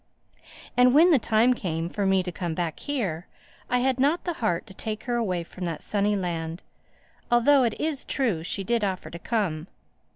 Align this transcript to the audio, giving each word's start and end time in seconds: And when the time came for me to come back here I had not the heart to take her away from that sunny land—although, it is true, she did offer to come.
And 0.75 0.95
when 0.95 1.11
the 1.11 1.19
time 1.19 1.53
came 1.53 1.87
for 1.87 2.07
me 2.07 2.23
to 2.23 2.31
come 2.31 2.55
back 2.55 2.79
here 2.79 3.27
I 3.69 3.81
had 3.81 3.99
not 3.99 4.23
the 4.23 4.33
heart 4.41 4.65
to 4.65 4.73
take 4.73 5.03
her 5.03 5.15
away 5.15 5.43
from 5.43 5.65
that 5.65 5.83
sunny 5.83 6.15
land—although, 6.15 7.61
it 7.61 7.79
is 7.79 8.03
true, 8.03 8.41
she 8.41 8.63
did 8.63 8.83
offer 8.83 9.11
to 9.11 9.19
come. 9.19 9.67